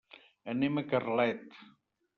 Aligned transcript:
Anem 0.53 0.77
a 0.77 0.85
Carlet. 0.95 1.63